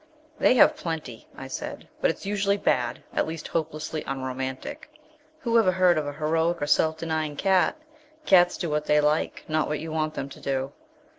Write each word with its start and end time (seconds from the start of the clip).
"They 0.39 0.55
have 0.55 0.75
plenty," 0.75 1.27
I 1.37 1.47
said, 1.47 1.87
"but 2.01 2.09
it's 2.09 2.25
usually 2.25 2.57
bad 2.57 3.03
at 3.13 3.27
least 3.27 3.49
hopelessly 3.49 4.03
unromantic. 4.07 4.89
Who 5.41 5.59
ever 5.59 5.71
heard 5.73 5.95
of 5.95 6.07
a 6.07 6.13
heroic 6.13 6.59
or 6.59 6.65
self 6.65 6.97
denying 6.97 7.35
cat? 7.35 7.77
Cats 8.25 8.57
do 8.57 8.67
what 8.67 8.85
they 8.85 8.99
like, 8.99 9.45
not 9.47 9.67
what 9.67 9.79
you 9.79 9.91
want 9.91 10.15
them 10.15 10.27
to 10.29 10.39
do." 10.39 10.71